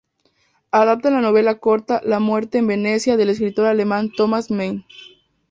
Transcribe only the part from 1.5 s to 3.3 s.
corta "La muerte en Venecia" del